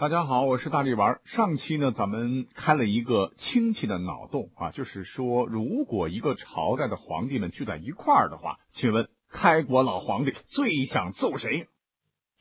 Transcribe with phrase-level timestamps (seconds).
[0.00, 1.20] 大家好，我是大力丸。
[1.24, 11.68] 上期呢，咱们开了一个亲戚的脑洞啊，就是说，如果一个朝代的皇帝们聚在一块儿的话，请问开国老皇帝最想揍谁？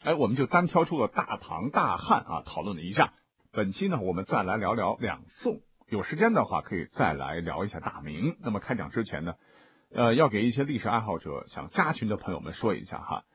[0.02, 3.12] 哎，我们就单挑出了大唐大汉啊，讨论了一下。
[3.52, 8.38] 本期呢，我们再来聊聊两宋，有时间的话可以再来聊一下大明。
[8.40, 9.34] 那么开讲之前呢，
[9.94, 13.26] 呃，要给一些历史爱好者想加群的朋友们说一下哈。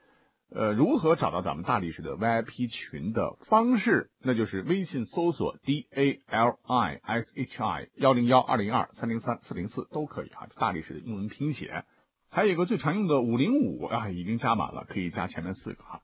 [0.57, 4.13] 呃，如何找到咱们大历史的 VIP 群的方式？
[4.21, 11.85] 那就是微信搜索 D A L I S H I 幺零幺二零二三零三四零四都可以啊，大历史的英文拼写。
[12.29, 16.03] 还有一个最常用的五零五啊，已经加满了，可以加前面四个哈。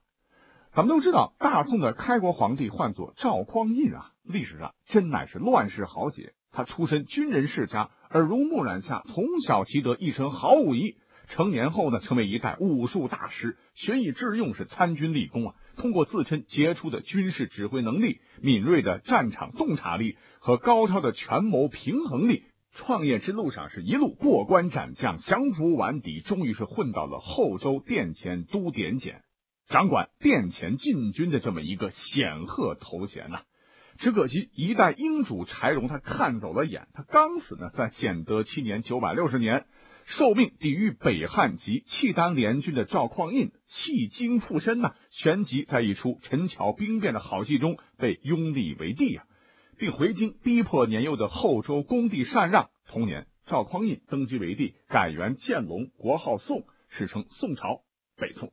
[0.73, 6.33] 咱们都知道，大宋的开国皇帝唤作赵匡胤啊，历史上真乃是乱世豪杰。
[6.51, 10.97] 他出身军人世家，耳濡目染下，从小习得一身好武艺。
[11.27, 15.55] 成年后呢，成为一代武术大师，学以致用，是参军立功啊。
[15.77, 29.23] 通过自身杰出的军事指挥能力、敏锐的战场洞察力和高超的权谋平衡力，创业之路上是一路过关斩将、降服顽敌，终于是混到了后周殿前都点检，
[29.67, 33.41] 掌管殿前禁军的这么一个显赫头衔呐。
[33.97, 39.65] 只可惜一代英主柴荣他看走了眼，他刚死呢，在显德七年（九百六十年）。
[40.05, 49.25] 受命抵御北汉及契丹联军的赵匡胤弃京附身呢，旋即在一出陈桥兵变的好戏中被拥立为帝啊，
[49.77, 52.69] 并回京逼迫年幼的后周恭帝禅让。
[52.85, 57.83] 同年，赵匡胤登基为帝，改元建隆，国号宋，史称宋朝，
[58.17, 58.51] 北宋。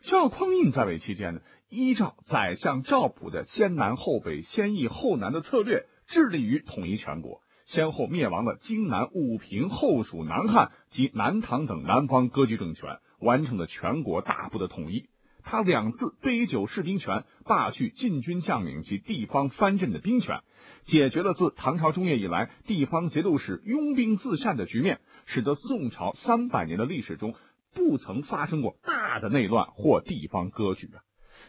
[0.00, 7.42] 赵匡胤在位期间呢，依照宰相赵普的先南后北、先易后难的策略，致力于统一全国。
[7.66, 15.08] 先后灭亡了荆南、武平、后蜀、南汉及南唐等南方割据政权，完成了全国大部的统一。
[15.42, 20.42] 他两次杯酒释兵权，罢去禁军将领及地方藩镇的兵权，
[20.82, 27.34] 解决了自唐朝中叶以来地方节度使拥兵自善的局面，使得宋朝三百年的历史中
[27.74, 31.02] 不曾发生过大的内乱或地方割据啊！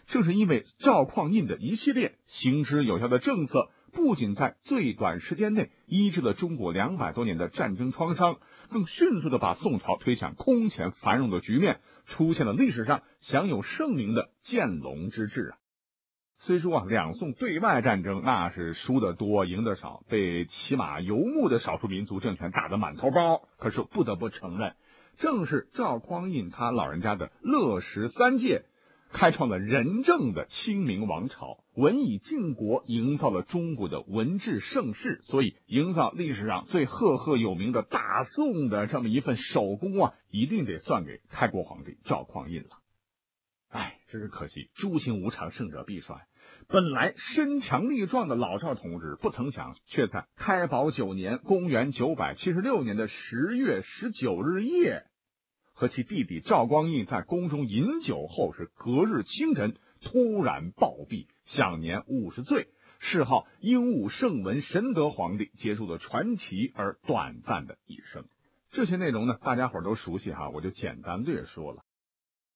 [0.07, 3.69] 正是因为赵匡胤的一系列行之有效的政策。
[3.97, 8.37] 不仅在最短时间内医治了中国两百多年的战争创伤，
[8.69, 15.57] 更迅速的把宋朝推向空前繁荣的局面，出现了历史上享有盛名的建隆之治啊。
[16.37, 24.75] 虽说啊，两宋对外战争那是输的多，赢的少，被骑马游牧的少数民族政权打得满头包，可是不得不承认，
[25.17, 28.63] 正是赵匡胤他老人家的乐十三届。
[29.11, 35.19] 开创了仁政的清明王朝，文以靖国，营造了中国的文治盛世。
[35.23, 42.77] 所以，营造历史上最赫赫有名的大宋的这么一份手工啊，一定得算给开国皇帝赵匡胤了。
[43.69, 46.27] 哎，真是可惜，诸行无常，胜者必衰。
[46.67, 55.05] 本来身强力壮的老赵同志，不曾想，却在开宝九年（公元九百七十六年的十月十九日夜）。
[55.79, 68.25] 和其弟弟赵光义在宫中饮酒后，是隔日清晨突然暴毙，享年五十岁，谥号英武圣文神德皇帝，结束了传奇而短暂的一生。
[68.71, 71.83] 这些内容呢，大家伙都熟悉哈，我就简单略说了。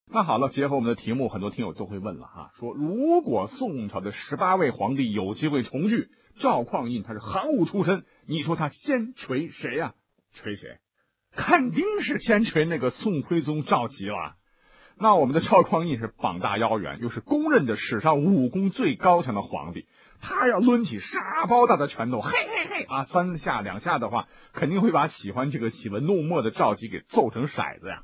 [0.07, 9.93] 那好了，结合我们的题目，很多听友都会问了哈，说如果宋朝的十八位皇帝有机会重聚，赵匡胤他是行武出身，你说他先锤谁呀？
[10.33, 10.79] 锤谁？
[11.35, 14.35] 肯定是先锤那个宋徽宗赵佶了。
[14.97, 19.87] 那我们的赵匡胤是膀大腰圆，又是公认的史上武功最高强的皇帝，
[20.19, 28.03] 他要抡起沙包大的拳头，嘿嘿嘿啊，三下两下的话，肯定会把喜欢这个喜闻怒墨的赵佶给揍成筛子呀。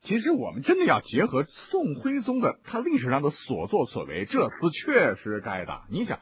[0.00, 5.86] 其实我们真的要结合宋徽宗的他历史上的所作所为，这厮确实该打。
[5.90, 6.20] 你想。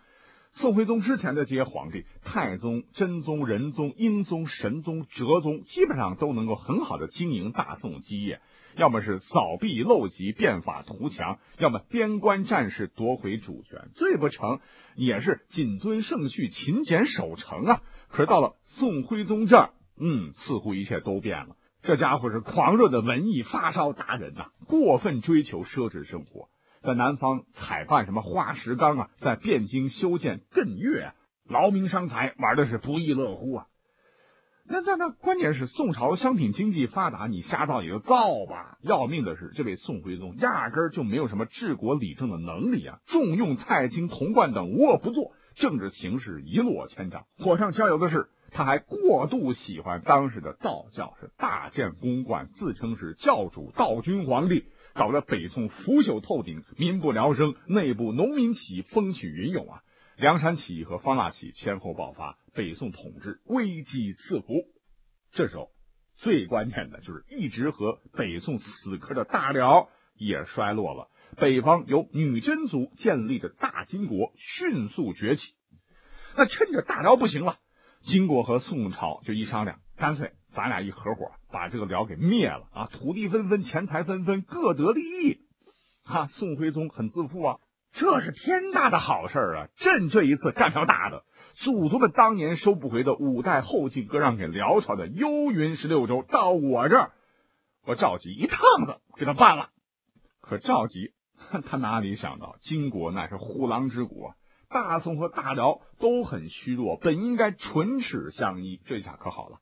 [0.59, 8.41] 宋徽宗之前的这些皇帝，太宗、真宗、仁宗、英宗、神宗、哲宗，基本上都能够很好的经营大宋基业，
[8.77, 14.59] 要么是扫弊陋习、变法图强，要么边关战事夺回主权，最不成
[14.97, 17.83] 也是谨遵圣训、勤俭守成啊。
[18.09, 21.55] 可是到了宋徽宗这儿，嗯，似乎一切都变了。
[21.83, 26.49] 这家伙是狂热的文艺发烧达人呐，过分追求奢侈生活。
[26.89, 31.15] 在南方采办什么花石纲啊，在汴京修建艮岳啊，
[31.45, 33.67] 劳民伤财，玩的是不亦乐乎啊！
[34.65, 38.79] 那那那，关键是宋朝商品经济发达，你瞎造也就造吧。
[38.81, 47.27] 要命的是，这位宋徽宗压根儿就没有什么治国理政的能力啊，重用蔡京、童贯等无恶不作，政治形势一落千丈。
[47.39, 54.65] 火上浇油的是，他还过度喜欢当时的道教，是大建宫观，自称是教主道君皇帝。
[54.99, 59.85] 搞得北宋腐朽透顶，民不聊生，内部农民起义风起云涌啊！
[60.17, 64.55] 梁山起义和方腊起义先后爆发，北宋统治危机四伏。
[65.31, 65.71] 这时候
[66.17, 75.55] 最关键的就是一直和北宋死磕的大辽也衰落了，北方由女真族建立的大金国迅速崛起。
[76.37, 77.61] 那趁着大辽不行了，
[78.01, 82.89] 金国和宋朝就一商量，干脆咱俩一合伙把这个辽给灭了啊！
[82.91, 85.47] 土地纷纷，钱财纷纷，各得利益。
[86.03, 87.57] 哈，宋徽宗很自负啊。
[87.93, 89.69] 这是天大的好事啊！
[89.77, 91.23] 朕这一次干票大的，
[91.53, 97.13] 祖宗们当年收不回的五代后晋割让给辽朝的幽云十六州，到我这儿，
[97.87, 99.71] 我赵佶一趟子给他办了。
[100.41, 101.13] 可赵佶
[101.65, 104.35] 他哪里想到，金国乃是虎狼之国！
[104.69, 109.61] 大宋和大辽都很虚弱，本应该唇齿相依，这下可好了，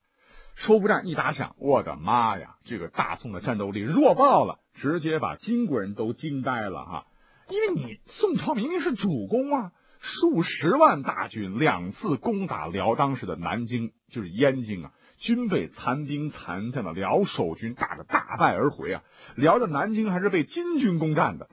[0.57, 7.07] 收复战一打响，我的妈呀，这个大宋的战斗力弱爆了，直接把金国人都惊呆了哈！
[7.51, 19.03] 因为你宋朝明明是主攻啊，数十万大军两次攻打辽当时的南京，就是燕京啊，均被残兵残将的辽守军打得大败而回啊。
[19.35, 21.51] 辽的南京还是被金军攻占的。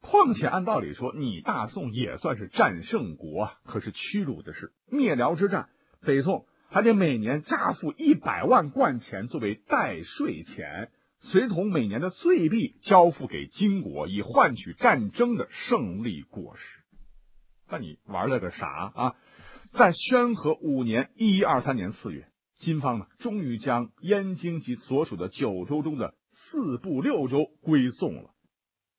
[0.00, 5.68] 况且按道理说，你大宋也算是战胜国啊，可是屈辱的是，灭辽之战，
[6.00, 10.90] 北宋还得每年加付一百万贯钱作为代税钱。
[11.18, 16.80] 随同每年的岁币交付给金国，以换取战争的胜利果实。
[17.68, 19.14] 那你玩了个啥啊？
[19.70, 28.30] 在宣和五年（一一二三年四月），金方呢终于将燕京及所属的九州中的四部六州归宋了。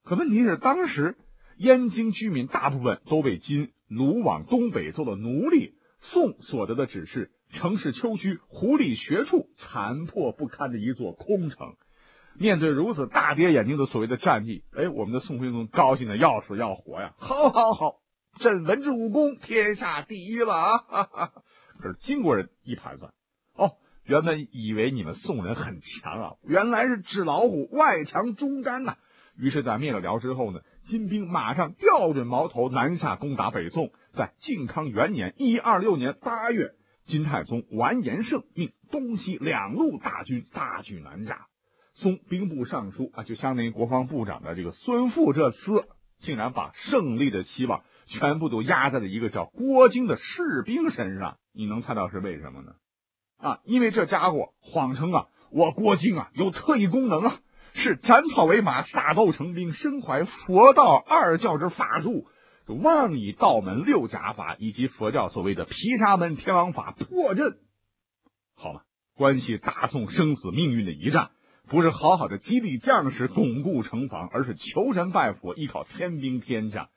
[0.03, 1.17] 可问题是，当时
[1.57, 11.75] 燕京居民大部分都被金掳往东北做了奴隶，宋所得的只是城市丘居、狐狸穴处、残破不堪的一座空城。
[12.39, 17.15] 面对如此大跌眼镜的所谓的战绩，哎，我们的宋徽宗高兴的要死要活呀！
[17.17, 18.01] 好，好，好，
[18.37, 21.31] 朕文治武功天下第一了啊！
[21.81, 23.11] 可是金国人一盘算，
[23.55, 28.97] 哦，原本以为你们宋人很强啊，原来是纸老虎，外强中干呐。
[29.35, 33.91] 于是，在灭了辽之后呢，金兵马上调准矛头南下攻打北宋。
[34.09, 36.73] 在靖康元年（一二六年）八月，
[37.07, 41.47] 金太宗完颜晟命东西两路大军大举南下。
[41.93, 45.85] 宋兵部尚书啊，就相当于国防部长的这个孙富，这厮
[46.17, 51.37] 竟然把胜利的希望全部都压在了一个叫郭京的士兵身上。
[51.53, 52.73] 你能猜到是为什么呢？
[53.37, 57.39] 啊，因为这家伙谎称啊，我郭京啊有特异功能啊，
[57.73, 62.27] 是斩草为马、撒豆成兵，身怀佛道二教之法术，
[62.73, 67.59] 妄以道门六甲法以及佛教所谓的毗沙门天王法破阵。
[68.55, 68.83] 好了，
[69.15, 71.31] 关系大宋生死命运的一战。
[71.69, 76.87] 不是好好的激励将士、巩固城防，而是求神拜佛、依靠天兵天将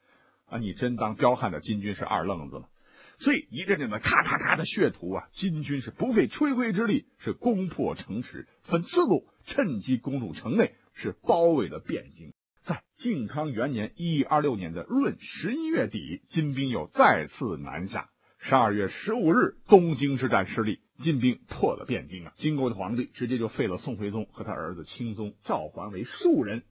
[0.46, 0.58] 啊！
[0.58, 2.69] 你真当彪悍的金军是二愣子了？
[3.16, 12.32] 所以一阵阵的咔咔咔的血图啊，金军是不费吹灰之力，是攻破城池，分四路趁机攻入城内，是包围了汴京。
[12.60, 18.10] 在靖康元年（一一二六年的闰十一月底），金兵又再次南下。
[18.38, 20.80] 十二月十五日，东京之战失利。
[20.98, 22.32] 金兵破了汴京啊！
[22.36, 26.62] 金国的皇帝直接就废了宋徽宗和他儿子钦宗赵桓为庶人。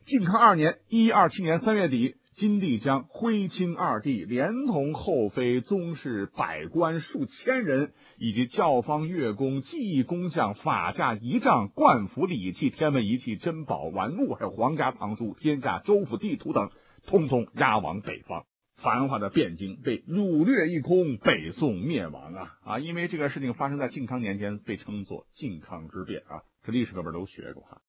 [0.00, 16.70] 靖康二年（一二七年）三月底，金帝将徽钦二帝连同后妃、宗室、百官数千人，以及教坊、乐工、技艺工匠、法驾仪仗、冠服礼器、天文仪器、珍宝玩物，还有皇家藏书、天下州府地图等，
[17.08, 18.46] 通通押往北方。
[18.76, 22.78] 繁华的汴京被掳掠一空，北宋灭亡啊啊！
[22.78, 26.42] 因为这个事情发生在靖康年间，被称作靖康之变啊。
[26.62, 27.80] 这历史课本都学过哈。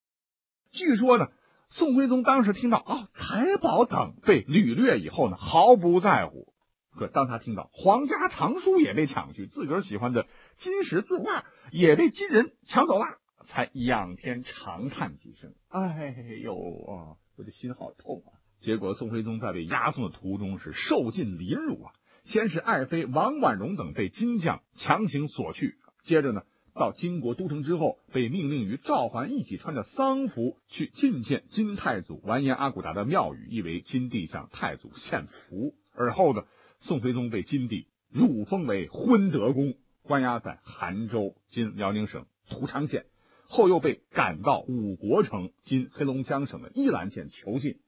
[0.72, 1.28] 据说呢，
[1.72, 6.52] 宋徽宗当时听到啊财宝等被掳掠以后呢，毫不在乎。
[6.92, 13.06] 可当他听到皇家藏书也被抢去，自个儿喜欢的金石字画也被金人抢走了，
[13.46, 21.94] 才仰天长叹几声：“哎呦啊，我的心好痛啊！”结果，宋徽宗在被押送的途中是受尽凌辱啊！
[22.24, 26.42] 先是爱妃王婉容等被金将强行索去，接着呢，
[26.74, 35.76] 到金国都城之后，被命令与赵桓一起穿着丧服去觐见金太祖完颜阿骨达的庙宇，意为金帝向太祖献福。
[35.94, 36.44] 而后呢，
[36.80, 43.06] 宋徽宗被金帝入封为昏德公，关押在韩州（今辽宁省图昌县），
[43.46, 47.80] 后又被赶到五国城（今黑龙江省的依兰县）囚禁。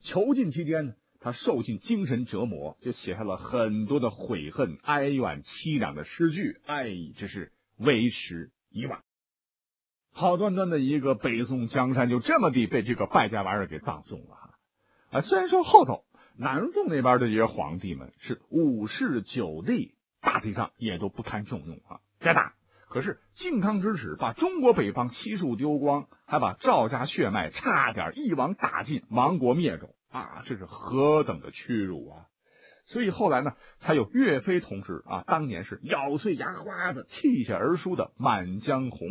[0.00, 6.60] 囚禁期间呢，他受尽精神折磨，就写下了很多的悔恨、哀怨、凄凉的诗句。
[6.64, 9.02] 哎，这是为时已晚。
[10.12, 14.50] 好端端的一个北宋江山，就这么地被这个败家玩意儿给葬送了哈。
[15.10, 16.04] 啊，虽然说后头
[16.36, 22.54] 南宋那边的这些皇帝们是五世九帝，大体上也都不堪重用啊，该打。
[22.88, 30.42] 可是靖康之耻，把中国北方悉数丢光，还把赵家血脉差点一网打尽，亡国灭种啊！
[30.44, 32.26] 这是何等的屈辱啊！
[32.90, 39.08] 所以后来呢，才有岳飞同志啊，当年是咬碎牙花子，泣血而出的《满江红》，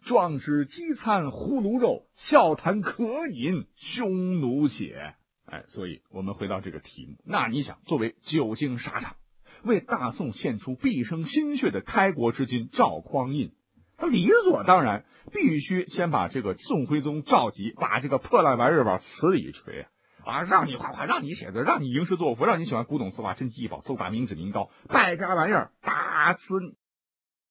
[0.00, 5.14] 壮志饥餐胡虏肉，笑谈渴饮匈奴血。
[5.44, 9.14] 哎，所以我们回到这个题目，那你想，作为久经沙场，
[9.62, 13.52] 为大宋献出毕生心血的开国之君赵匡胤，
[13.96, 19.82] 他理所当然必须先把这个宋徽宗召集，把这个破烂玩意儿往死里锤。
[19.82, 19.88] 啊，
[20.24, 26.76] 啊让你画画，让你写字，让你吟诗作赋，让你喜欢古董字画、珍奇异宝，搜刮民脂民膏，败家玩意儿，打死你！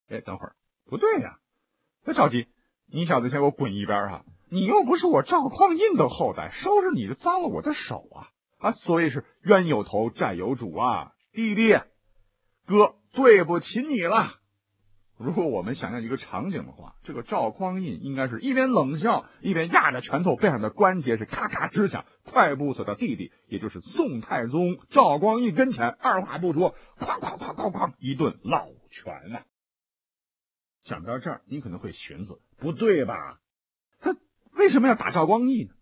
[0.09, 1.37] 哎，等会儿不对呀，
[2.03, 2.47] 别着急，
[2.85, 4.25] 你小子先给我滚一边啊！
[4.49, 8.29] 你又不是我赵匡胤的后代，收拾你就脏了我的手啊！
[8.59, 11.79] 啊，所以是冤有头债有主啊，弟弟，
[12.65, 14.35] 哥，对不起你了。
[15.17, 29.43] 如果我们想象一个场景的话，这个赵匡胤应该是一边冷笑，一边压着拳头，背上的关节是咔咔直响，快步走到弟弟，也就是宋太宗赵光义跟前，二话不说，哐哐哐哐哐一顿老拳呐。
[30.83, 33.39] 讲到这儿，你可能会寻思，不对吧？
[33.99, 34.17] 他
[34.53, 35.75] 为什么要打赵光义呢？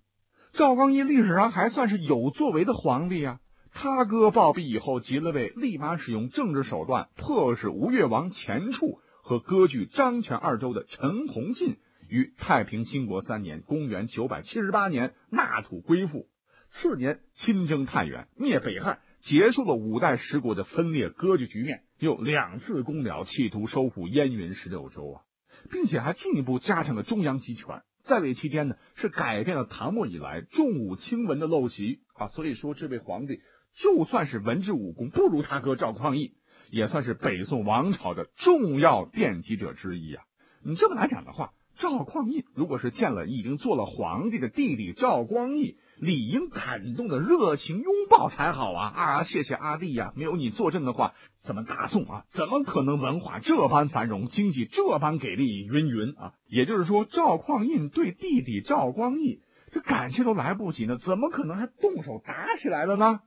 [0.51, 3.39] 赵光义历史上还算是有作为的皇帝啊。
[3.71, 8.99] 他哥暴毙以后，即了位，立马使用政治手段迫使吴越王钱俶。
[9.23, 11.77] 和割据张权二州的陈洪进
[12.09, 16.27] 于太平兴国三年（公元978年）纳土归附。
[16.71, 21.83] 次年亲征太原，灭北汉，结束了五代十国的分裂割据局面。
[21.99, 25.21] 又两次攻辽，企图收复燕云十六州啊，
[25.69, 27.83] 并且还进一步加强了中央集权。
[28.03, 32.29] 在位期间呢，是改变了唐末以来重武轻文的陋习啊。
[32.29, 33.41] 所以说，这位皇帝
[33.73, 36.33] 就算是文治武功不如他哥赵匡胤。
[36.71, 40.23] 也算是北宋王朝的重要奠基者之一啊！
[40.63, 48.87] 你这么来讲的话，赵匡胤如果是见了已经做了皇帝的弟弟赵光义，理应感动的热情拥抱才好啊！
[48.89, 50.13] 啊，谢谢阿弟呀！
[50.15, 55.63] 没有你坐镇的话，咱们大宋啊，怎么可能文化这般繁荣，经济这般给力？
[55.63, 56.33] 云云啊！
[56.47, 63.21] 也就是说，赵匡胤对弟弟赵光义这感谢都来不及呢，怎么可能还动手打起来了呢？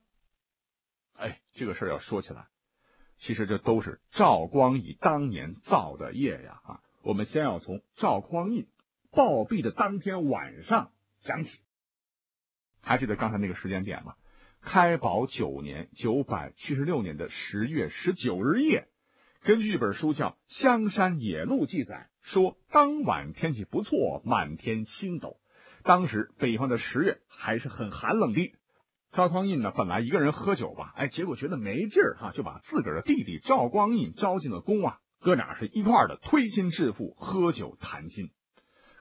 [1.14, 2.48] 哎，这个事儿要说起来。
[3.16, 6.60] 其实这都是赵光义当年造的业呀！
[6.64, 8.66] 啊，我们先要从赵匡胤
[9.12, 10.90] 暴毙的当天晚上
[11.20, 11.60] 讲起。
[12.84, 14.14] 还记得刚才那个时间点吗？
[14.60, 18.88] 开宝九年（九百七十六年的十月十九日夜），
[19.42, 25.38] 根据一本书叫《香山野录》记载，说当晚天气不错，满天星斗。
[25.82, 28.54] 当时北方的十月还是很寒冷的。
[29.12, 38.30] 赵匡胤呢，本来一个人喝酒吧，哎，结果觉得没劲儿哈，就把自个儿的弟弟赵光义招进了宫啊，哥俩是一块儿的推心置腹，喝酒谈心。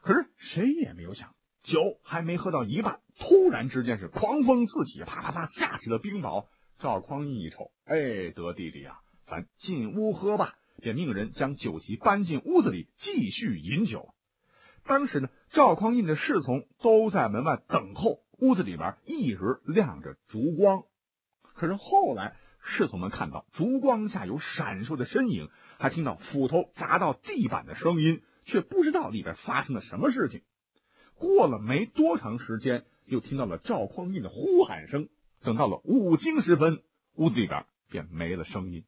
[0.01, 1.33] 可是谁也没有想，
[1.63, 6.45] 酒还没喝到一半，突然之间是狂风四起，啪啪啪下起了冰雹。
[6.77, 14.13] 赵匡胤一瞅，哎，得弟弟啊，咱进屋喝吧，便命人将酒席搬进屋子里继续饮酒。
[14.83, 18.21] 当时呢，赵匡胤的侍从都在门外等候。
[18.39, 20.83] 屋子里边一直亮着烛光，
[21.53, 30.41] 可是后来侍从们看到烛光下有闪烁的身影，还听到斧头砸到地板的声音，却不知道里边发生了什么事情。
[31.23, 35.07] 过了没多长时间，又听到了赵匡胤的呼喊声。
[35.41, 36.83] 等到了五更时分，
[37.15, 38.83] 屋子里边便没了声音。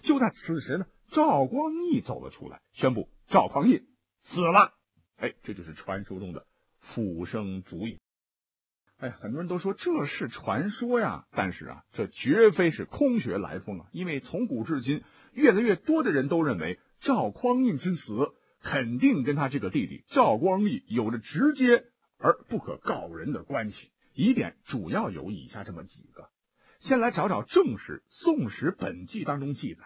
[0.00, 3.86] 就在此时呢，赵光义走了出来，宣布赵匡胤
[4.20, 4.74] 死了。
[5.16, 6.44] 哎，这就是传说中的
[6.80, 8.00] 斧声烛影。
[8.98, 13.86] 哎，很多人都说这是传说呀，但是啊，这绝非是空穴来风啊！
[13.92, 18.32] 因为从古至今，越来越多的人都认为赵匡胤之死
[18.66, 21.84] 肯定跟他这个弟弟赵光义有着直接
[22.18, 23.90] 而不可告人的关系。
[24.12, 26.30] 疑点主要有以下这么几个，
[26.80, 29.84] 先来找找正史《宋史本纪》当中记载。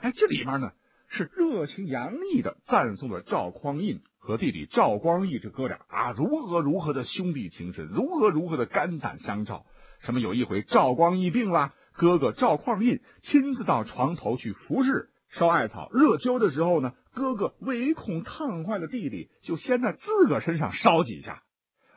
[0.00, 0.72] 哎，这里面呢
[1.06, 4.00] 是热情洋溢的赞颂了赵匡胤。
[4.16, 9.66] 和弟弟赵光义这哥俩啊，如何如何的兄弟情深，如何如何的肝胆相照。
[9.98, 21.42] 什么有一回赵光义病了，哥哥赵匡胤亲自到床头去服侍烧艾草热灸的时候呢，哥哥唯恐烫坏了弟弟，就先在自个儿身上烧几下。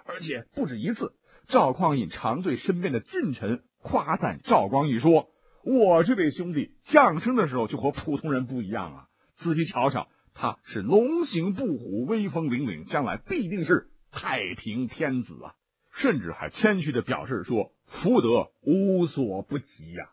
[0.05, 1.15] 而且不止一次，
[1.47, 5.29] 赵匡胤常对身边的近臣夸赞赵光义说
[5.65, 10.07] ：“我这位兄弟降生的时候就和普通人不一样啊，仔细瞧瞧。”
[10.39, 15.55] 他是龙行不虎，威风凛凛，将来必定是太平天子啊！
[15.91, 20.11] 甚至还谦虚的表示说：“福德无所不及呀！”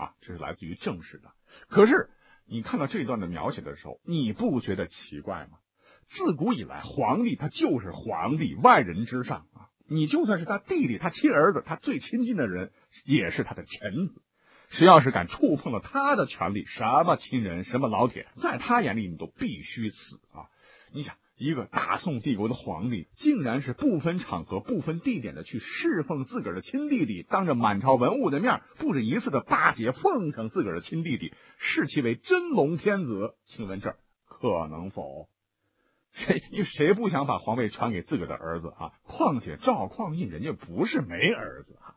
[0.00, 1.30] 啊，这是来自于正史的。
[1.68, 2.10] 可是
[2.48, 5.58] 你看到这段的描写的时候，你不觉得奇怪吗？
[6.04, 9.68] 自古以来，皇帝他就是皇帝，万人之上啊！
[9.88, 12.70] 你就算是他弟弟、他亲儿子，他最亲近的人，
[13.04, 14.22] 也是他的臣子。
[14.68, 20.46] 谁要是敢触碰了他的权利，什么亲人、什么老铁，在他眼里你都必须死啊！
[20.92, 33.34] 你想，一个大宋帝国的皇帝，竟然是不分场合、不分地点的去侍奉自个儿的亲弟弟，当着满朝文武的面，不止一次的巴结奉承自个儿的亲弟弟，视其为真龙天子。
[33.44, 35.28] 请问这可能否？
[36.10, 36.40] 谁？
[36.64, 38.92] 谁不想把皇位传给自个儿的儿子啊？
[39.02, 41.96] 况且赵匡胤人家不是没儿子啊。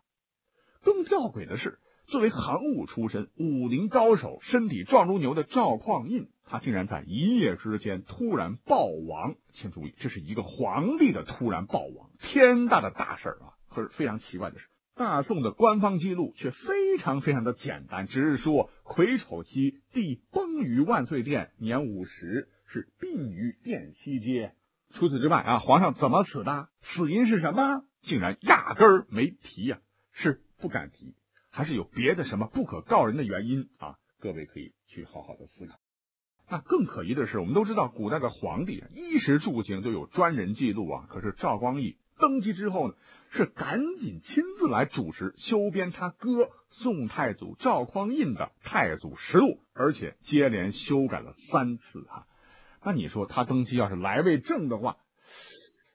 [0.84, 1.80] 更吊诡的是。
[2.06, 9.36] 作为行武出身、武林高手、身体壮如牛的赵匡胤，他竟然在一夜之间突然暴亡。
[9.52, 13.54] 请注意，这是一个皇帝的突然暴亡，天大的大事儿啊！
[13.70, 24.56] 可是非常奇怪的是，大宋的官方记录却非常非常的简单，只是说癸丑期帝崩于万岁殿，年五十，是病于殿西街。
[24.92, 26.70] 除此之外啊，皇上怎么死的？
[26.80, 27.84] 死因是什么？
[28.02, 29.80] 竟然压根儿没提呀，
[30.12, 31.16] 是不敢提。
[31.52, 33.98] 还是有别的什么不可告人的原因啊？
[34.20, 35.79] 各位可以去好好的思考。
[36.50, 41.06] 那更可疑的是，我们都知道古代的皇帝衣食住行都有专人记录啊。
[41.08, 42.96] 可是赵光义登基之后呢，
[43.30, 52.26] 是赶紧亲自来主持修编他哥宋太祖赵匡胤的《太祖实录》，而且接连修改了三次啊。
[52.84, 54.98] 那你说他登基要是来位正的话，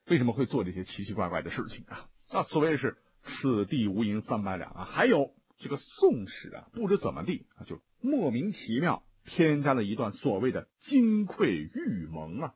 [0.06, 2.06] 为什么会做这些奇奇怪怪的事情啊？
[2.32, 5.34] 那所谓是此地无银三百两啊，还有。
[5.56, 12.54] 这个《宋史》啊，不知怎么地啊，就莫名其妙添加了一段所谓的金匮玉盟啊。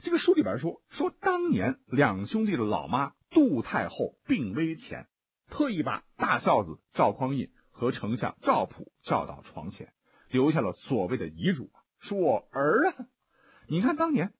[0.00, 5.08] 这个书里边说，说当年两兄弟的老妈杜太后病危前，
[5.48, 9.92] 特意把大孝子赵匡胤和丞相赵普叫到床前，
[10.28, 13.06] 留下了所谓的遗嘱，说儿啊，
[13.66, 14.34] 你看当年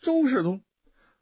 [0.00, 0.62] 周世宗，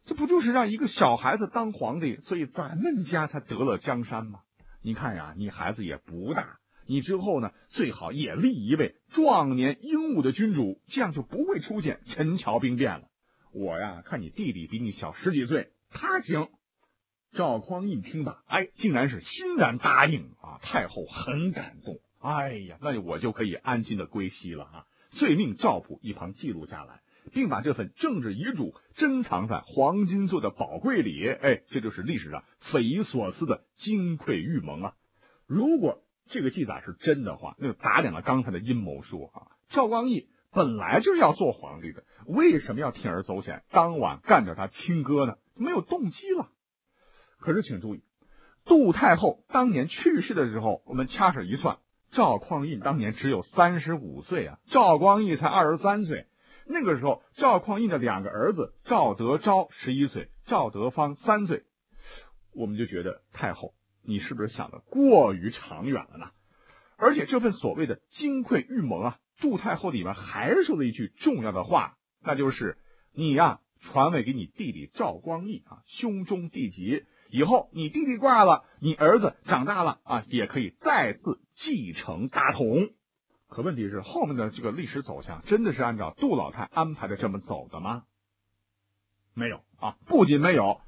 [0.05, 4.41] 这不就是让一个小孩子当皇帝，所以咱们家才得了江山吗？
[4.81, 6.60] 你看呀，你孩子也不大，
[6.91, 13.09] 你之后呢，最好也立一位壮年英武的君主，这样就不会出现陈桥兵变了。
[13.53, 16.49] 我呀，看你弟弟比你小十几岁，他行。
[17.31, 20.59] 赵匡胤听罢，哎，竟然是欣然答应啊！
[20.63, 24.87] 太后很感动，哎呀，那我就可以安心的归西了啊！
[25.13, 27.03] 遂命赵普一旁记录下来。
[27.33, 34.95] 并把这份政治遗嘱珍藏在黄金做的宝柜里，哎，这就是历史上匪夷所思的金匮玉盟啊！
[35.47, 39.51] 如果这个记载是真的话，那就打脸了刚才的阴谋说啊！
[39.69, 45.39] 赵光义本来就是要做皇帝的，为什么要铤而走险，当晚干掉他亲哥呢？
[45.57, 46.49] 没有动机了。
[47.41, 48.05] 可是请注意，
[48.65, 51.79] 杜太后当年去世的时候，我们掐指一算，
[52.11, 56.29] 赵匡胤当年只有三十五岁啊，赵光义才二十三岁。
[56.65, 61.65] 那个时候，赵匡胤的两个儿子赵德昭十一岁，赵德芳三岁，
[62.53, 66.31] 我们就觉得太后，你是不是想的过于长远了呢？
[66.97, 72.77] 而且这份所谓的金匮玉盟啊，杜太后里面还说了一句重要的话，那就是
[73.13, 82.91] 你呀，传位给你弟弟赵光义啊，兄终弟及，以后你弟弟挂了，你儿子长大了啊，也可以再次继承大统。
[83.49, 88.05] 可问题是，后面的这个历史走向真的是按照杜老太安排的这么走的吗？
[89.33, 89.97] 没有啊！
[90.07, 90.81] 不仅没有，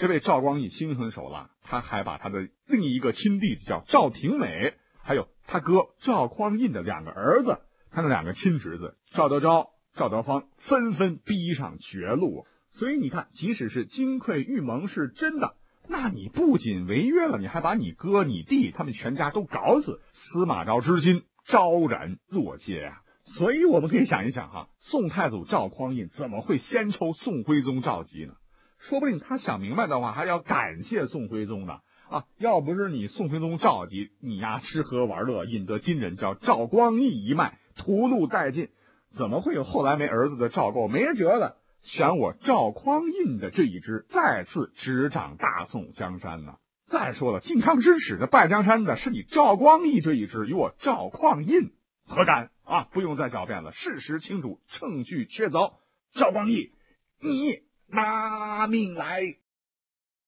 [0.00, 7.58] 这位赵光义心狠手辣，他还把他的另一个亲弟弟叫赵廷美，还有他哥赵匡胤的两个儿子，
[7.90, 12.46] 他的两个亲侄子赵德昭、赵德芳，纷纷逼上绝路。
[12.70, 15.54] 所以你看，即使是金匮玉盟是真的，
[15.86, 21.24] 那你不仅违约了，你还把你哥、你弟他们全家都搞死，司马昭之心。
[21.44, 23.02] 昭然若揭啊！
[23.24, 28.32] 所以我们可以想一想哈，宋太祖赵匡胤怎么会先抽宋徽宗赵佶呢？
[28.80, 32.24] 说不定他想明白的话，还要感谢宋徽宗呢啊！
[32.38, 38.70] 要不是你宋徽宗召集，你呀吃喝玩乐，引得金人叫赵光义一脉屠戮殆尽，
[39.10, 40.88] 怎么会有后来没儿子的赵构？
[40.88, 46.54] 没辙了，选我赵匡胤的这一支再次执掌大宋江山呢？
[46.86, 51.74] 再说了，靖康之耻的败江山的是你赵光义这一支，与我赵匡胤
[52.06, 52.84] 何干啊？
[52.90, 55.74] 不用再狡辩了，事实清楚，证据确凿。
[56.12, 56.72] 赵光义，
[57.20, 57.62] 你
[57.92, 59.22] 拿命来！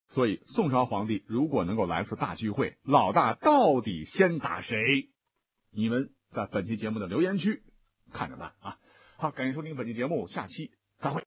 [0.09, 5.09] 所以，宋朝皇帝如果能够来次大聚会，老大到底先打谁？
[5.71, 7.63] 你们在本期节目的留言区
[8.11, 8.77] 看着办啊！
[9.17, 11.21] 好，感谢收听本期节目，下期再会。